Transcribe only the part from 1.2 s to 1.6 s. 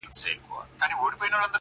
عقل ناباب راکه.